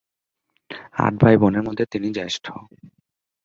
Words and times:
আট 0.97 1.13
ভাই-বোনের 1.21 1.63
মধ্যে 1.63 1.85
তিনি 1.85 2.07
জ্যেষ্ঠ। 2.11 2.45